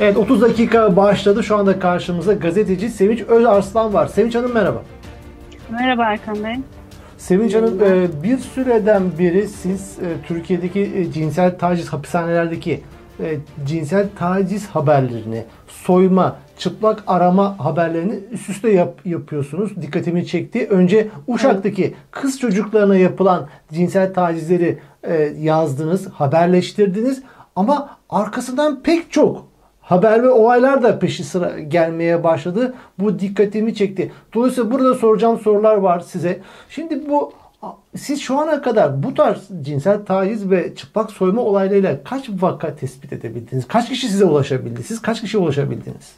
Evet 0.00 0.16
30 0.16 0.42
dakika 0.42 0.96
başladı. 0.96 1.42
Şu 1.44 1.56
anda 1.56 1.78
karşımızda 1.78 2.34
gazeteci 2.34 2.90
Sevinç 2.90 3.22
Özarslan 3.22 3.94
var. 3.94 4.06
Sevinç 4.06 4.34
Hanım 4.34 4.54
merhaba. 4.54 4.82
Merhaba 5.70 6.04
Erkan 6.04 6.44
Bey. 6.44 6.56
Sevinç 7.18 7.54
Hanım 7.54 7.82
e, 7.82 8.22
bir 8.22 8.38
süreden 8.38 9.02
beri 9.18 9.48
siz 9.48 9.98
e, 9.98 10.26
Türkiye'deki 10.26 10.80
e, 10.80 11.12
cinsel 11.12 11.58
taciz 11.58 11.88
hapishanelerdeki 11.88 12.80
cinsel 13.66 14.08
taciz 14.18 14.66
haberlerini, 14.66 15.44
soyma, 15.68 16.36
çıplak 16.58 17.02
arama 17.06 17.58
haberlerini 17.58 18.14
üst 18.30 18.48
üste 18.48 18.70
yap, 18.70 19.00
yapıyorsunuz. 19.04 19.82
Dikkatimi 19.82 20.26
çekti. 20.26 20.66
Önce 20.70 21.08
Uşak'taki 21.26 21.94
kız 22.10 22.40
çocuklarına 22.40 22.96
yapılan 22.96 23.48
cinsel 23.72 24.14
tacizleri 24.14 24.78
yazdınız, 25.38 26.10
haberleştirdiniz. 26.10 27.22
Ama 27.56 27.96
arkasından 28.10 28.82
pek 28.82 29.12
çok 29.12 29.55
haber 29.86 30.22
ve 30.22 30.30
olaylar 30.30 30.82
da 30.82 30.98
peşi 30.98 31.24
sıra 31.24 31.60
gelmeye 31.60 32.24
başladı. 32.24 32.74
Bu 32.98 33.18
dikkatimi 33.18 33.74
çekti. 33.74 34.12
Dolayısıyla 34.34 34.70
burada 34.70 34.94
soracağım 34.94 35.38
sorular 35.38 35.76
var 35.76 36.00
size. 36.00 36.40
Şimdi 36.68 37.08
bu 37.10 37.32
siz 37.96 38.20
şu 38.20 38.38
ana 38.38 38.62
kadar 38.62 39.02
bu 39.02 39.14
tarz 39.14 39.48
cinsel 39.62 40.04
taciz 40.04 40.50
ve 40.50 40.74
çıplak 40.74 41.10
soyma 41.10 41.42
olaylarıyla 41.42 42.04
kaç 42.04 42.28
vaka 42.30 42.74
tespit 42.74 43.12
edebildiniz? 43.12 43.68
Kaç 43.68 43.88
kişi 43.88 44.08
size 44.08 44.24
ulaşabildi? 44.24 44.82
Siz 44.82 45.02
kaç 45.02 45.20
kişi 45.20 45.38
ulaşabildiniz? 45.38 46.16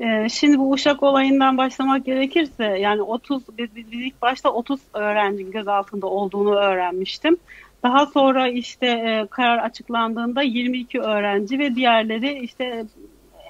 Ee, 0.00 0.28
şimdi 0.28 0.58
bu 0.58 0.70
Uşak 0.70 1.02
olayından 1.02 1.58
başlamak 1.58 2.04
gerekirse 2.04 2.64
yani 2.64 3.02
30 3.02 3.42
biz, 3.58 3.76
biz 3.76 3.84
ilk 3.92 4.22
başta 4.22 4.50
30 4.50 4.80
öğrencinin 4.94 5.50
gözaltında 5.50 6.06
olduğunu 6.06 6.54
öğrenmiştim. 6.54 7.36
Daha 7.82 8.06
sonra 8.06 8.48
işte 8.48 8.86
e, 8.86 9.26
karar 9.30 9.58
açıklandığında 9.58 10.42
22 10.42 11.00
öğrenci 11.00 11.58
ve 11.58 11.74
diğerleri 11.74 12.38
işte 12.38 12.84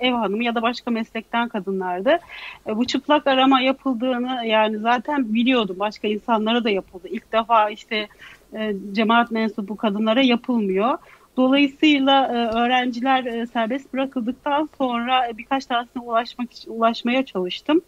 ev 0.00 0.12
hanımı 0.12 0.44
ya 0.44 0.54
da 0.54 0.62
başka 0.62 0.90
meslekten 0.90 1.48
kadınlardı. 1.48 2.18
E, 2.66 2.76
bu 2.76 2.86
çıplak 2.86 3.26
arama 3.26 3.60
yapıldığını 3.60 4.46
yani 4.46 4.78
zaten 4.78 5.34
biliyordum. 5.34 5.76
Başka 5.78 6.08
insanlara 6.08 6.64
da 6.64 6.70
yapıldı. 6.70 7.08
İlk 7.08 7.32
defa 7.32 7.70
işte 7.70 8.08
e, 8.56 8.74
cemaat 8.92 9.30
mensubu 9.30 9.76
kadınlara 9.76 10.22
yapılmıyor. 10.22 10.98
Dolayısıyla 11.36 12.26
e, 12.26 12.56
öğrenciler 12.56 13.24
e, 13.24 13.46
serbest 13.46 13.92
bırakıldıktan 13.92 14.68
sonra 14.78 15.28
e, 15.28 15.38
birkaç 15.38 15.66
tanesine 15.66 16.02
ulaşmak 16.02 16.48
ulaşmaya 16.66 17.24
çalıştım. 17.24 17.80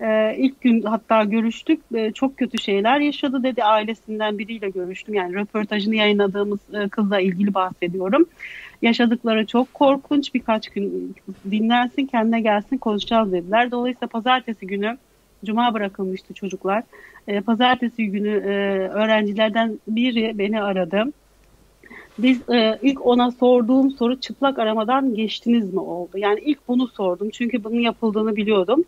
Ee, 0.00 0.36
ilk 0.38 0.60
gün 0.60 0.82
hatta 0.82 1.24
görüştük. 1.24 1.80
Ee, 1.94 2.12
çok 2.12 2.36
kötü 2.36 2.58
şeyler 2.58 3.00
yaşadı 3.00 3.42
dedi. 3.42 3.64
Ailesinden 3.64 4.38
biriyle 4.38 4.70
görüştüm. 4.70 5.14
Yani 5.14 5.34
röportajını 5.34 5.94
yayınladığımız 5.94 6.60
e, 6.74 6.88
kızla 6.88 7.20
ilgili 7.20 7.54
bahsediyorum. 7.54 8.26
Yaşadıkları 8.82 9.46
çok 9.46 9.74
korkunç. 9.74 10.34
Birkaç 10.34 10.68
gün 10.68 11.14
dinlensin, 11.50 12.06
kendine 12.06 12.40
gelsin, 12.40 12.78
konuşacağız 12.78 13.32
dediler. 13.32 13.70
Dolayısıyla 13.70 14.08
pazartesi 14.08 14.66
günü 14.66 14.96
Cuma 15.44 15.74
bırakılmıştı 15.74 16.34
çocuklar. 16.34 16.82
Ee, 17.28 17.40
pazartesi 17.40 18.06
günü 18.06 18.30
e, 18.30 18.52
öğrencilerden 18.88 19.78
biri 19.88 20.38
beni 20.38 20.62
aradı. 20.62 21.04
Biz 22.18 22.50
e, 22.50 22.78
ilk 22.82 23.06
ona 23.06 23.30
sorduğum 23.30 23.90
soru 23.90 24.20
çıplak 24.20 24.58
aramadan 24.58 25.14
geçtiniz 25.14 25.74
mi 25.74 25.80
oldu? 25.80 26.18
Yani 26.18 26.40
ilk 26.40 26.68
bunu 26.68 26.88
sordum 26.88 27.30
çünkü 27.30 27.64
bunun 27.64 27.80
yapıldığını 27.80 28.36
biliyordum. 28.36 28.84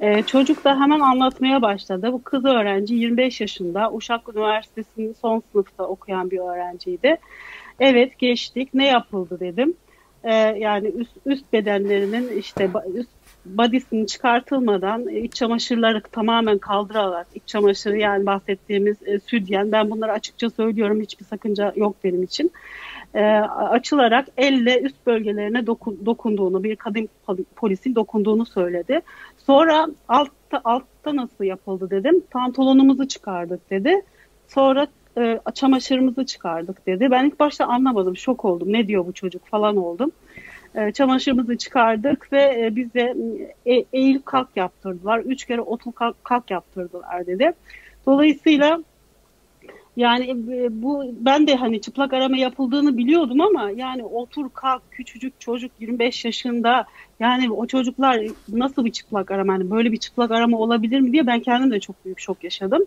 Ee, 0.00 0.22
çocuk 0.22 0.64
da 0.64 0.80
hemen 0.80 1.00
anlatmaya 1.00 1.62
başladı. 1.62 2.12
Bu 2.12 2.22
kız 2.22 2.44
öğrenci 2.44 2.94
25 2.94 3.40
yaşında 3.40 3.92
Uşak 3.92 4.28
Üniversitesi'nin 4.28 5.12
son 5.12 5.42
sınıfta 5.52 5.84
okuyan 5.84 6.30
bir 6.30 6.38
öğrenciydi. 6.38 7.16
Evet 7.80 8.18
geçtik 8.18 8.74
ne 8.74 8.86
yapıldı 8.86 9.40
dedim. 9.40 9.74
Ee, 10.24 10.34
yani 10.34 10.88
üst, 10.88 11.12
üst 11.26 11.52
bedenlerinin 11.52 12.38
işte 12.38 12.70
üst 12.94 13.10
bodysinin 13.44 14.06
çıkartılmadan 14.06 15.08
iç 15.08 15.34
çamaşırları 15.34 16.02
tamamen 16.02 16.58
kaldırarak 16.58 17.26
iç 17.34 17.42
çamaşırı 17.46 17.98
yani 17.98 18.26
bahsettiğimiz 18.26 18.96
e, 19.06 19.20
südyen 19.20 19.72
ben 19.72 19.90
bunları 19.90 20.12
açıkça 20.12 20.50
söylüyorum 20.50 21.00
hiçbir 21.00 21.24
sakınca 21.24 21.72
yok 21.76 21.96
benim 22.04 22.22
için 22.22 22.52
e, 23.14 23.24
açılarak 23.70 24.28
elle 24.36 24.80
üst 24.80 25.06
bölgelerine 25.06 25.66
dokun, 25.66 26.06
dokunduğunu 26.06 26.64
bir 26.64 26.76
kadın 26.76 27.08
polisin 27.56 27.94
dokunduğunu 27.94 28.46
söyledi. 28.46 29.00
Sonra 29.38 29.86
altta 30.08 30.60
altta 30.64 31.16
nasıl 31.16 31.44
yapıldı 31.44 31.90
dedim. 31.90 32.22
Pantolonumuzu 32.30 33.08
çıkardık 33.08 33.70
dedi. 33.70 34.02
Sonra 34.48 34.86
e, 35.18 35.40
çamaşırımızı 35.54 36.26
çıkardık 36.26 36.86
dedi. 36.86 37.10
Ben 37.10 37.24
ilk 37.24 37.40
başta 37.40 37.66
anlamadım, 37.66 38.16
şok 38.16 38.44
oldum. 38.44 38.72
Ne 38.72 38.88
diyor 38.88 39.06
bu 39.06 39.12
çocuk 39.12 39.46
falan 39.46 39.76
oldum. 39.76 40.12
E, 40.74 40.92
çamaşırımızı 40.92 41.58
çıkardık 41.58 42.32
ve 42.32 42.66
e, 42.66 42.76
bize 42.76 43.14
e, 43.66 43.84
eğil 43.92 44.20
kalk 44.24 44.48
yaptırdılar. 44.56 45.18
Üç 45.18 45.44
kere 45.44 45.60
otur 45.60 45.92
kalk, 45.92 46.24
kalk 46.24 46.50
yaptırdılar 46.50 47.26
dedi. 47.26 47.52
Dolayısıyla 48.06 48.80
yani 49.96 50.30
e, 50.30 50.82
bu 50.82 51.04
ben 51.20 51.46
de 51.46 51.56
hani 51.56 51.80
çıplak 51.80 52.12
arama 52.12 52.36
yapıldığını 52.36 52.96
biliyordum 52.96 53.40
ama 53.40 53.70
yani 53.70 54.04
otur 54.04 54.50
kalk 54.54 54.82
küçücük 54.90 55.40
çocuk 55.40 55.72
25 55.80 56.24
yaşında 56.24 56.84
yani 57.20 57.50
o 57.50 57.66
çocuklar 57.66 58.20
nasıl 58.48 58.84
bir 58.84 58.92
çıplak 58.92 59.30
arama 59.30 59.52
yani 59.52 59.70
böyle 59.70 59.92
bir 59.92 59.96
çıplak 59.96 60.30
arama 60.30 60.58
olabilir 60.58 61.00
mi 61.00 61.12
diye 61.12 61.26
ben 61.26 61.40
kendim 61.40 61.70
de 61.70 61.80
çok 61.80 62.04
büyük 62.04 62.20
şok 62.20 62.44
yaşadım. 62.44 62.82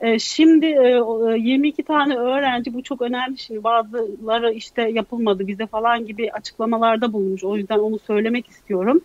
Ee, 0.00 0.18
şimdi 0.18 0.66
e, 0.66 1.02
22 1.38 1.82
tane 1.82 2.16
öğrenci 2.16 2.74
bu 2.74 2.82
çok 2.82 3.02
önemli 3.02 3.38
şimdi 3.38 3.64
bazıları 3.64 4.52
işte 4.52 4.82
yapılmadı 4.82 5.46
bize 5.46 5.66
falan 5.66 6.06
gibi 6.06 6.32
açıklamalarda 6.32 7.12
bulunmuş 7.12 7.44
o 7.44 7.56
yüzden 7.56 7.78
onu 7.78 7.98
söylemek 7.98 8.48
istiyorum. 8.48 9.00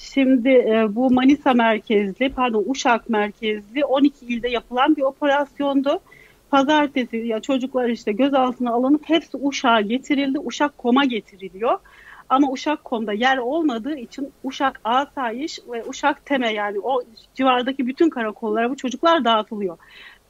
Şimdi 0.00 0.48
e, 0.48 0.86
bu 0.90 1.10
Manisa 1.10 1.54
merkezli 1.54 2.28
pardon 2.28 2.64
Uşak 2.66 3.08
merkezli 3.08 3.84
12 3.84 4.26
ilde 4.26 4.48
yapılan 4.48 4.96
bir 4.96 5.02
operasyondu 5.02 6.00
pazartesi 6.52 7.16
ya 7.16 7.40
çocuklar 7.40 7.88
işte 7.88 8.12
gözaltına 8.12 8.72
alınıp 8.72 9.08
hepsi 9.08 9.36
Uşak'a 9.36 9.80
getirildi. 9.80 10.38
Uşak 10.38 10.78
koma 10.78 11.04
getiriliyor. 11.04 11.78
Ama 12.28 12.52
Uşak 12.52 12.84
komda 12.84 13.12
yer 13.12 13.38
olmadığı 13.38 13.96
için 13.96 14.32
Uşak 14.44 14.80
Asayiş 14.84 15.58
ve 15.72 15.84
Uşak 15.84 16.26
Teme 16.26 16.52
yani 16.52 16.80
o 16.80 17.02
civardaki 17.34 17.86
bütün 17.86 18.10
karakollara 18.10 18.70
bu 18.70 18.76
çocuklar 18.76 19.24
dağıtılıyor. 19.24 19.78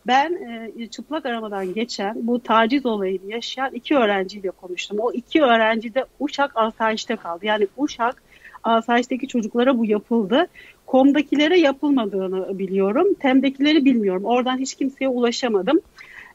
Ben 0.07 0.33
e, 0.79 0.87
çıplak 0.87 1.27
aramadan 1.27 1.75
geçen 1.75 2.27
bu 2.27 2.43
taciz 2.43 2.87
olayını 2.87 3.33
yaşayan 3.33 3.75
iki 3.75 3.97
öğrenciyle 3.97 4.51
konuştum. 4.51 4.99
O 5.01 5.13
iki 5.13 5.43
öğrenci 5.43 5.95
de 5.95 6.05
Uşak 6.21 6.53
Asayiş'te 6.55 7.17
kaldı. 7.17 7.47
Yani 7.47 7.67
Uşak 7.77 8.23
Asayiş'teki 8.63 9.29
çocuklara 9.29 9.79
bu 9.79 9.85
yapıldı. 9.85 10.47
Kom'dakilere 10.87 11.61
yapılmadığını 11.61 12.59
biliyorum. 12.59 13.15
Tem'dekileri 13.15 13.85
bilmiyorum. 13.85 14.25
Oradan 14.25 14.59
hiç 14.59 14.75
kimseye 14.75 15.09
ulaşamadım. 15.09 15.81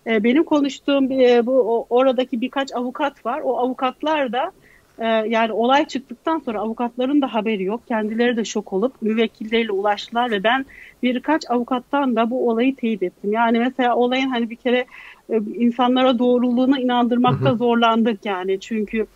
E, 0.07 0.23
benim 0.23 0.43
konuştuğum 0.43 1.11
e, 1.11 1.45
bu 1.45 1.87
oradaki 1.89 2.41
birkaç 2.41 2.75
avukat 2.75 3.25
var. 3.25 3.41
O 3.43 3.57
avukatlar 3.57 4.31
da 4.31 4.51
e, 4.99 5.05
yani 5.05 5.51
olay 5.51 5.87
çıktıktan 5.87 6.39
sonra 6.39 6.59
avukatların 6.59 7.21
da 7.21 7.33
haberi 7.33 7.63
yok. 7.63 7.87
Kendileri 7.87 8.37
de 8.37 8.45
şok 8.45 8.73
olup 8.73 9.01
müvekkilleriyle 9.01 9.71
ulaştılar 9.71 10.31
ve 10.31 10.43
ben 10.43 10.65
birkaç 11.03 11.49
avukattan 11.49 12.15
da 12.15 12.29
bu 12.29 12.49
olayı 12.49 12.75
teyit 12.75 13.03
ettim. 13.03 13.33
Yani 13.33 13.59
mesela 13.59 13.95
olayın 13.95 14.29
hani 14.29 14.49
bir 14.49 14.55
kere 14.55 14.85
insanlara 15.55 16.19
doğruluğuna 16.19 16.79
inandırmakta 16.79 17.55
zorlandık 17.55 18.25
yani. 18.25 18.59
Çünkü 18.59 19.07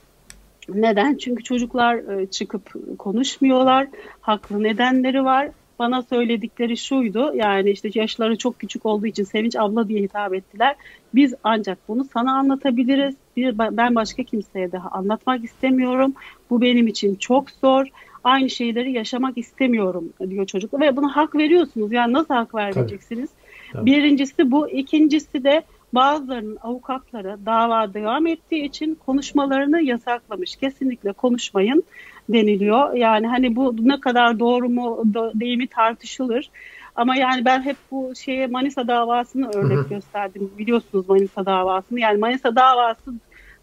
neden? 0.70 1.18
Çünkü 1.18 1.44
çocuklar 1.44 2.00
çıkıp 2.32 2.74
konuşmuyorlar. 2.98 3.88
Haklı 4.22 4.64
nedenleri 4.64 5.24
var 5.24 5.50
bana 5.82 6.02
söyledikleri 6.02 6.78
şuydu. 6.78 7.32
Yani 7.36 7.70
işte 7.70 7.90
yaşları 7.94 8.38
çok 8.38 8.60
küçük 8.60 8.86
olduğu 8.86 9.06
için 9.06 9.24
Sevinç 9.24 9.56
abla 9.56 9.88
diye 9.88 10.02
hitap 10.02 10.34
ettiler. 10.34 10.76
Biz 11.16 11.34
ancak 11.44 11.78
bunu 11.88 12.06
sana 12.14 12.38
anlatabiliriz. 12.38 13.16
Bir, 13.38 13.58
ben 13.58 13.96
başka 13.96 14.24
kimseye 14.24 14.72
daha 14.72 14.90
anlatmak 14.90 15.44
istemiyorum. 15.44 16.14
Bu 16.50 16.62
benim 16.62 16.88
için 16.88 17.16
çok 17.16 17.50
zor. 17.50 17.88
Aynı 18.24 18.50
şeyleri 18.50 18.92
yaşamak 18.92 19.38
istemiyorum 19.38 20.10
diyor 20.30 20.46
çocuk. 20.46 20.80
Ve 20.80 20.96
buna 20.98 21.16
hak 21.16 21.36
veriyorsunuz. 21.36 21.92
Yani 21.92 22.14
nasıl 22.14 22.34
hak 22.34 22.56
vermeyeceksiniz? 22.56 23.30
Tabii. 23.30 23.42
Tabii. 23.74 23.86
Birincisi 23.86 24.52
bu. 24.52 24.70
ikincisi 24.70 25.44
de 25.44 25.64
bazılarının 25.94 26.58
avukatları 26.62 27.38
dava 27.46 27.94
devam 27.94 28.28
ettiği 28.28 28.64
için 28.66 28.96
konuşmalarını 29.06 29.82
yasaklamış. 29.82 30.56
Kesinlikle 30.56 31.12
konuşmayın 31.12 31.84
deniliyor. 32.30 32.94
Yani 32.94 33.28
hani 33.28 33.56
bu 33.56 33.76
ne 33.80 34.00
kadar 34.00 34.40
doğru 34.40 34.70
mu 34.70 35.02
değil 35.36 35.58
mi 35.58 35.68
tartışılır. 35.68 36.50
Ama 36.96 37.16
yani 37.16 37.46
ben 37.46 37.62
hep 37.62 37.78
bu 37.92 38.16
şeye 38.16 38.48
Manisa 38.48 38.88
davasını 38.88 39.50
örnek 39.54 39.90
gösterdim. 39.90 40.52
Biliyorsunuz 40.58 41.10
Manisa 41.10 41.46
davasını. 41.46 42.00
Yani 42.00 42.18
Manisa 42.18 42.56
davası 42.56 43.14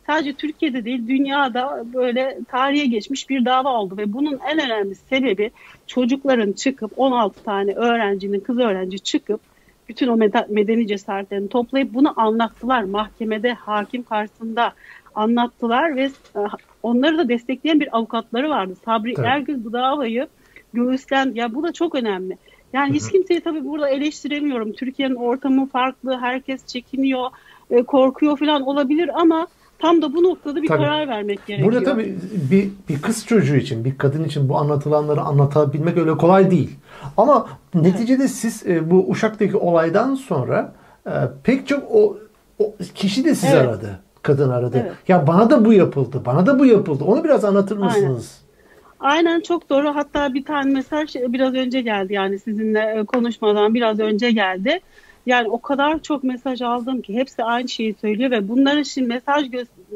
sadece 0.06 0.32
Türkiye'de 0.32 0.84
değil 0.84 1.08
dünyada 1.08 1.84
böyle 1.94 2.38
tarihe 2.48 2.86
geçmiş 2.86 3.30
bir 3.30 3.44
dava 3.44 3.68
oldu 3.68 3.96
ve 3.96 4.12
bunun 4.12 4.38
en 4.52 4.58
önemli 4.66 4.94
sebebi 4.94 5.50
çocukların 5.86 6.52
çıkıp 6.52 6.92
16 6.96 7.44
tane 7.44 7.72
öğrencinin 7.72 8.40
kız 8.40 8.58
öğrenci 8.58 9.00
çıkıp 9.00 9.40
bütün 9.88 10.08
o 10.08 10.16
medeni 10.48 10.86
cesaretlerini 10.86 11.48
toplayıp 11.48 11.94
bunu 11.94 12.20
anlattılar 12.20 12.82
mahkemede 12.82 13.52
hakim 13.52 14.02
karşısında 14.02 14.72
anlattılar 15.14 15.96
ve 15.96 16.10
onları 16.82 17.18
da 17.18 17.28
destekleyen 17.28 17.80
bir 17.80 17.96
avukatları 17.96 18.50
vardı. 18.50 18.74
Sabri 18.84 19.14
Tabii. 19.14 19.26
Ergül 19.26 19.64
bu 19.64 19.72
davayı 19.72 20.26
göğüslendi. 20.72 21.38
Ya 21.38 21.54
bu 21.54 21.62
da 21.62 21.72
çok 21.72 21.94
önemli. 21.94 22.38
Yani 22.72 22.94
hiç 22.94 23.12
kimseyi 23.12 23.40
tabii 23.40 23.64
burada 23.64 23.88
eleştiremiyorum. 23.88 24.72
Türkiye'nin 24.72 25.14
ortamı 25.14 25.66
farklı, 25.66 26.18
herkes 26.20 26.66
çekiniyor, 26.66 27.30
e, 27.70 27.82
korkuyor 27.82 28.38
falan 28.38 28.62
olabilir 28.62 29.20
ama 29.20 29.46
tam 29.78 30.02
da 30.02 30.14
bu 30.14 30.22
noktada 30.22 30.62
bir 30.62 30.68
tabii. 30.68 30.78
karar 30.78 31.08
vermek 31.08 31.46
gerekiyor. 31.46 31.72
Burada 31.72 31.84
tabii 31.84 32.18
bir, 32.50 32.70
bir 32.88 33.02
kız 33.02 33.26
çocuğu 33.26 33.56
için, 33.56 33.84
bir 33.84 33.98
kadın 33.98 34.24
için 34.24 34.48
bu 34.48 34.56
anlatılanları 34.56 35.20
anlatabilmek 35.20 35.96
öyle 35.96 36.16
kolay 36.16 36.50
değil. 36.50 36.70
Ama 37.16 37.46
neticede 37.74 38.22
evet. 38.22 38.30
siz 38.30 38.66
e, 38.66 38.90
bu 38.90 39.10
Uşak'taki 39.10 39.56
olaydan 39.56 40.14
sonra 40.14 40.72
e, 41.06 41.12
pek 41.44 41.66
çok 41.66 41.90
o, 41.90 42.18
o 42.58 42.74
kişi 42.94 43.24
de 43.24 43.34
sizi 43.34 43.56
evet. 43.56 43.68
aradı. 43.68 44.00
Kadın 44.28 44.50
aradı. 44.50 44.82
Evet. 44.86 44.92
Ya 45.08 45.26
bana 45.26 45.50
da 45.50 45.64
bu 45.64 45.72
yapıldı, 45.72 46.22
bana 46.26 46.46
da 46.46 46.58
bu 46.58 46.66
yapıldı. 46.66 47.04
Onu 47.04 47.24
biraz 47.24 47.44
anlatır 47.44 47.76
mısınız? 47.76 48.40
Aynen. 49.00 49.18
Aynen 49.18 49.40
çok 49.40 49.70
doğru. 49.70 49.94
Hatta 49.94 50.34
bir 50.34 50.44
tane 50.44 50.72
mesaj 50.72 51.14
biraz 51.14 51.54
önce 51.54 51.80
geldi 51.80 52.12
yani 52.12 52.38
sizinle 52.38 52.80
e, 52.80 53.04
konuşmadan 53.04 53.74
biraz 53.74 53.98
önce 53.98 54.30
geldi. 54.30 54.80
Yani 55.26 55.48
o 55.48 55.60
kadar 55.60 56.02
çok 56.02 56.24
mesaj 56.24 56.62
aldım 56.62 57.02
ki 57.02 57.14
hepsi 57.14 57.44
aynı 57.44 57.68
şeyi 57.68 57.94
söylüyor 57.94 58.30
ve 58.30 58.48
bunların 58.48 58.82
şimdi 58.82 59.08
mesaj 59.08 59.50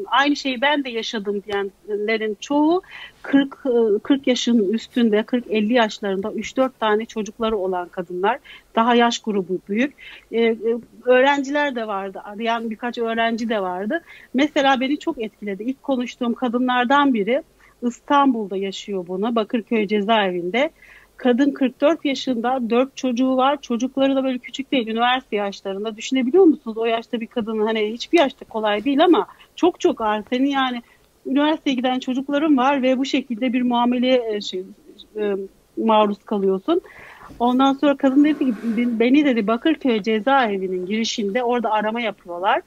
aynı 0.05 0.35
şeyi 0.35 0.61
ben 0.61 0.83
de 0.83 0.89
yaşadım 0.89 1.43
diyenlerin 1.43 2.37
çoğu 2.39 2.81
40 3.21 3.57
40 4.03 4.27
e, 4.27 4.31
yaşın 4.31 4.73
üstünde 4.73 5.19
40-50 5.19 5.73
yaşlarında 5.73 6.27
3-4 6.27 6.69
tane 6.79 7.05
çocukları 7.05 7.57
olan 7.57 7.87
kadınlar. 7.87 8.39
Daha 8.75 8.95
yaş 8.95 9.19
grubu 9.19 9.59
büyük. 9.69 9.93
Ee, 10.33 10.55
öğrenciler 11.05 11.75
de 11.75 11.87
vardı. 11.87 12.21
Arayan 12.23 12.69
birkaç 12.69 12.97
öğrenci 12.97 13.49
de 13.49 13.61
vardı. 13.61 14.01
Mesela 14.33 14.79
beni 14.79 14.99
çok 14.99 15.21
etkiledi. 15.21 15.63
İlk 15.63 15.83
konuştuğum 15.83 16.33
kadınlardan 16.33 17.13
biri 17.13 17.43
İstanbul'da 17.81 18.57
yaşıyor 18.57 19.07
bunu. 19.07 19.35
Bakırköy 19.35 19.87
cezaevinde. 19.87 20.69
Kadın 21.17 21.51
44 21.51 22.05
yaşında, 22.05 22.69
4 22.69 22.97
çocuğu 22.97 23.37
var. 23.37 23.61
Çocukları 23.61 24.15
da 24.15 24.23
böyle 24.23 24.37
küçük 24.37 24.71
değil, 24.71 24.87
üniversite 24.87 25.35
yaşlarında. 25.35 25.97
Düşünebiliyor 25.97 26.43
musunuz? 26.43 26.77
O 26.77 26.85
yaşta 26.85 27.21
bir 27.21 27.27
kadın 27.27 27.59
hani 27.59 27.93
hiçbir 27.93 28.19
yaşta 28.19 28.45
kolay 28.45 28.85
değil 28.85 29.03
ama 29.03 29.27
çok 29.55 29.79
çok 29.79 30.01
ağır. 30.01 30.23
Senin 30.29 30.49
yani 30.49 30.81
üniversiteye 31.25 31.75
giden 31.75 31.99
çocukların 31.99 32.57
var 32.57 32.81
ve 32.81 32.97
bu 32.97 33.05
şekilde 33.05 33.53
bir 33.53 33.61
muameleye 33.61 34.35
e, 34.35 34.41
şey, 34.41 34.65
e, 35.17 35.33
maruz 35.77 36.23
kalıyorsun. 36.23 36.81
Ondan 37.39 37.73
sonra 37.73 37.97
kadın 37.97 38.23
dedi 38.23 38.45
ki 38.45 38.55
beni 38.99 39.25
dedi 39.25 39.47
Bakırköy 39.47 40.01
cezaevinin 40.01 40.85
girişinde 40.85 41.43
orada 41.43 41.71
arama 41.71 42.01
yapıyorlar. 42.01 42.61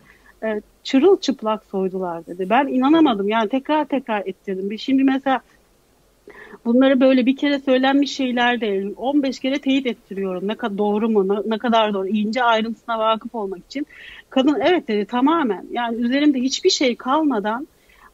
E, 0.44 0.62
çırılçıplak 0.82 1.64
soydular 1.64 2.26
dedi. 2.26 2.50
Ben 2.50 2.66
inanamadım 2.66 3.28
yani 3.28 3.48
tekrar 3.48 3.88
tekrar 3.88 4.22
ettirdim. 4.26 4.78
Şimdi 4.78 5.04
mesela 5.04 5.42
bunları 6.64 7.00
böyle 7.00 7.26
bir 7.26 7.36
kere 7.36 7.58
söylenmiş 7.58 8.16
şeyler 8.16 8.60
değil. 8.60 8.94
15 8.96 9.40
kere 9.40 9.58
teyit 9.58 9.86
ettiriyorum. 9.86 10.48
Ne 10.48 10.54
kadar 10.54 10.78
doğru 10.78 11.08
mu? 11.08 11.28
Ne, 11.28 11.54
ne 11.54 11.58
kadar 11.58 11.94
doğru? 11.94 12.08
İnce 12.08 12.42
ayrıntısına 12.42 12.98
vakıf 12.98 13.34
olmak 13.34 13.60
için. 13.66 13.86
Kadın 14.30 14.60
evet 14.60 14.88
dedi 14.88 15.04
tamamen. 15.04 15.66
Yani 15.72 15.96
üzerimde 15.96 16.40
hiçbir 16.40 16.70
şey 16.70 16.96
kalmadan 16.96 17.66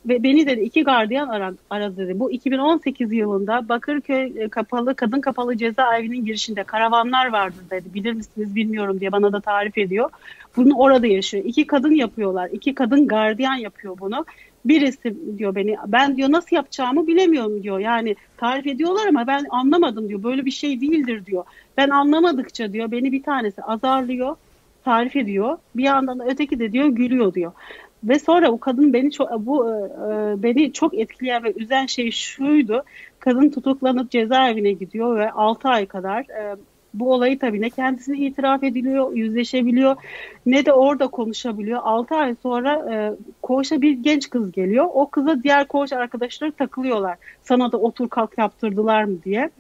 ve 0.07 0.23
beni 0.23 0.47
dedi 0.47 0.61
iki 0.61 0.83
gardiyan 0.83 1.29
aradı, 1.29 1.57
aradı 1.71 1.97
dedi. 1.97 2.21
Bu 2.21 2.31
2018 2.31 3.13
yılında 3.13 3.69
Bakırköy 3.69 4.33
e, 4.37 4.49
kapalı 4.49 4.95
kadın 4.95 5.21
kapalı 5.21 5.57
cezaevinin 5.57 6.25
girişinde 6.25 6.65
karavanlar 6.65 7.27
vardı 7.27 7.57
dedi. 7.71 7.95
Bilir 7.95 8.13
misiniz 8.13 8.55
bilmiyorum 8.55 9.01
diye 9.01 9.13
bana 9.13 9.33
da 9.33 9.41
tarif 9.41 9.79
ediyor. 9.79 10.11
Bunu 10.57 10.75
orada 10.75 11.07
yaşıyor. 11.07 11.45
İki 11.45 11.67
kadın 11.67 11.93
yapıyorlar. 11.93 12.49
İki 12.53 12.75
kadın 12.75 13.07
gardiyan 13.07 13.55
yapıyor 13.55 13.99
bunu. 14.01 14.25
Birisi 14.65 15.39
diyor 15.39 15.55
beni 15.55 15.77
ben 15.87 16.17
diyor 16.17 16.33
nasıl 16.33 16.57
yapacağımı 16.57 17.07
bilemiyorum 17.07 17.63
diyor. 17.63 17.79
Yani 17.79 18.17
tarif 18.37 18.67
ediyorlar 18.67 19.07
ama 19.07 19.27
ben 19.27 19.45
anlamadım 19.51 20.09
diyor. 20.09 20.23
Böyle 20.23 20.45
bir 20.45 20.51
şey 20.51 20.81
değildir 20.81 21.27
diyor. 21.27 21.45
Ben 21.77 21.89
anlamadıkça 21.89 22.73
diyor 22.73 22.91
beni 22.91 23.13
bir 23.13 23.23
tanesi 23.23 23.63
azarlıyor 23.63 24.37
tarif 24.85 25.17
ediyor. 25.17 25.59
Bir 25.77 25.85
yandan 25.85 26.19
da 26.19 26.27
öteki 26.27 26.59
de 26.59 26.73
diyor 26.73 26.89
gülüyor 26.89 27.35
diyor. 27.35 27.53
Ve 28.05 28.19
sonra 28.19 28.51
o 28.51 28.61
kadın 28.61 28.93
beni 28.93 29.13
çok 29.13 29.31
bu 29.39 29.71
e, 29.71 29.75
e, 29.75 30.43
beni 30.43 30.73
çok 30.73 30.95
etkileyen 30.95 31.45
ve 31.45 31.53
üzen 31.57 31.87
şey 31.87 32.11
şuydu. 32.11 32.83
Kadın 33.19 33.51
tutuklanıp 33.51 34.11
cezaevine 34.11 34.73
gidiyor 34.73 35.17
ve 35.17 35.31
6 35.31 35.69
ay 35.69 35.87
kadar 35.87 36.21
e, 36.21 36.57
bu 36.95 37.13
olayı 37.13 37.39
tabii 37.39 37.61
ne 37.61 37.71
kendisine 37.71 38.19
itiraf 38.19 38.63
ediliyor, 38.65 39.13
yüzleşebiliyor 39.13 39.97
ne 40.47 40.67
de 40.67 40.73
orada 40.73 41.07
konuşabiliyor. 41.07 41.81
6 41.83 42.15
ay 42.15 42.37
sonra 42.43 42.93
e, 42.93 42.97
koğuşa 43.43 43.83
bir 43.83 43.93
genç 43.93 44.31
kız 44.31 44.53
geliyor. 44.53 44.87
O 44.95 45.11
kıza 45.11 45.43
diğer 45.43 45.69
koğuş 45.69 45.93
arkadaşları 45.93 46.53
takılıyorlar. 46.53 47.17
Sana 47.43 47.73
da 47.73 47.77
otur 47.77 48.09
kalk 48.09 48.39
yaptırdılar 48.39 49.05
mı 49.05 49.23
diye. 49.25 49.51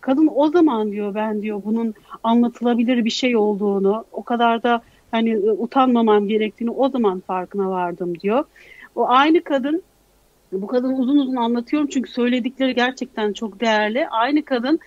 Kadın 0.00 0.30
o 0.34 0.48
zaman 0.48 0.92
diyor 0.92 1.14
ben 1.14 1.42
diyor 1.42 1.62
bunun 1.64 1.94
anlatılabilir 2.22 3.04
bir 3.04 3.10
şey 3.10 3.36
olduğunu, 3.36 4.04
o 4.12 4.22
kadar 4.22 4.62
da 4.62 4.82
hani 5.10 5.30
e, 5.30 5.50
utanmamam 5.50 6.28
gerektiğini 6.28 6.70
o 6.70 6.88
zaman 6.88 7.20
farkına 7.20 7.70
vardım 7.70 8.20
diyor. 8.20 8.44
O 8.94 9.08
aynı 9.08 9.44
kadın 9.44 9.82
bu 10.52 10.66
kadın 10.66 10.92
uzun 10.92 11.18
uzun 11.18 11.36
anlatıyorum 11.36 11.88
çünkü 11.88 12.10
söyledikleri 12.10 12.74
gerçekten 12.74 13.32
çok 13.32 13.60
değerli. 13.60 14.08
Aynı 14.08 14.44
kadın 14.44 14.80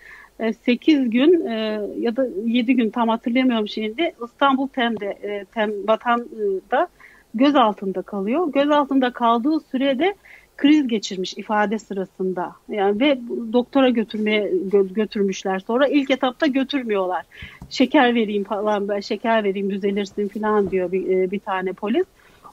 8 0.64 1.00
e, 1.00 1.04
gün 1.04 1.46
e, 1.46 1.80
ya 1.98 2.16
da 2.16 2.26
7 2.44 2.76
gün 2.76 2.90
tam 2.90 3.08
hatırlamıyorum 3.08 3.68
şimdi 3.68 4.14
İstanbul 4.24 4.68
Tem'de 4.68 5.44
Tem 5.54 5.72
Vatan'da 5.88 6.88
göz 7.34 7.56
altında 7.56 8.02
kalıyor. 8.02 8.52
Göz 8.52 8.70
altında 8.70 9.12
kaldığı 9.12 9.60
sürede 9.60 10.14
kriz 10.56 10.88
geçirmiş 10.88 11.34
ifade 11.38 11.78
sırasında. 11.78 12.52
Yani 12.68 13.00
ve 13.00 13.18
doktora 13.52 13.88
götürmeye 13.88 14.52
götürmüşler 14.90 15.58
sonra 15.58 15.88
ilk 15.88 16.10
etapta 16.10 16.46
götürmüyorlar. 16.46 17.24
Şeker 17.70 18.14
vereyim 18.14 18.44
falan 18.44 18.88
ben 18.88 19.00
şeker 19.00 19.44
vereyim 19.44 19.70
düzelirsin 19.70 20.28
falan 20.28 20.70
diyor 20.70 20.92
bir, 20.92 21.08
e, 21.08 21.30
bir 21.30 21.38
tane 21.38 21.72
polis. 21.72 22.04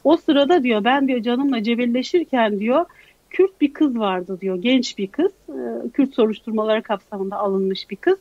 O 0.03 0.17
sırada 0.17 0.63
diyor 0.63 0.83
ben 0.83 1.07
diyor 1.07 1.21
canımla 1.21 1.63
cebelleşirken 1.63 2.59
diyor 2.59 2.85
Kürt 3.29 3.61
bir 3.61 3.73
kız 3.73 3.99
vardı 3.99 4.37
diyor 4.41 4.55
genç 4.55 4.97
bir 4.97 5.07
kız. 5.07 5.31
E, 5.49 5.89
Kürt 5.89 6.13
soruşturmaları 6.13 6.83
kapsamında 6.83 7.35
alınmış 7.35 7.89
bir 7.89 7.95
kız. 7.95 8.17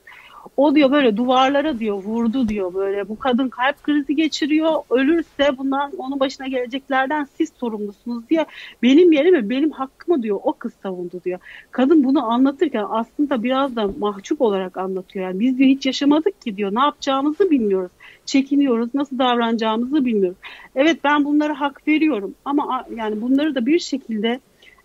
O 0.56 0.74
diyor 0.74 0.90
böyle 0.90 1.16
duvarlara 1.16 1.78
diyor 1.78 1.96
vurdu 1.96 2.48
diyor 2.48 2.74
böyle 2.74 3.08
bu 3.08 3.18
kadın 3.18 3.48
kalp 3.48 3.82
krizi 3.82 4.16
geçiriyor 4.16 4.72
ölürse 4.90 5.58
bundan 5.58 5.92
onun 5.98 6.20
başına 6.20 6.46
geleceklerden 6.46 7.28
siz 7.36 7.52
sorumlusunuz 7.60 8.28
diye 8.30 8.46
benim 8.82 9.12
yerime 9.12 9.50
benim 9.50 9.70
hakkımı 9.70 10.22
diyor 10.22 10.40
o 10.42 10.52
kız 10.52 10.72
savundu 10.82 11.20
diyor. 11.24 11.38
Kadın 11.70 12.04
bunu 12.04 12.30
anlatırken 12.30 12.84
aslında 12.90 13.42
biraz 13.42 13.76
da 13.76 13.90
mahcup 13.98 14.40
olarak 14.40 14.76
anlatıyor. 14.76 15.24
Yani 15.24 15.40
biz 15.40 15.58
diyor 15.58 15.70
hiç 15.70 15.86
yaşamadık 15.86 16.42
ki 16.42 16.56
diyor 16.56 16.74
ne 16.74 16.80
yapacağımızı 16.80 17.50
bilmiyoruz. 17.50 17.92
Çekiniyoruz 18.26 18.94
nasıl 18.94 19.18
davranacağımızı 19.18 20.04
bilmiyoruz. 20.04 20.38
Evet 20.74 21.04
ben 21.04 21.24
bunlara 21.24 21.60
hak 21.60 21.88
veriyorum 21.88 22.34
ama 22.44 22.86
yani 22.96 23.22
bunları 23.22 23.54
da 23.54 23.66
bir 23.66 23.78
şekilde 23.78 24.40